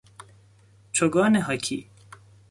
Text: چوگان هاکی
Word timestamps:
چوگان 0.91 1.35
هاکی 1.35 1.89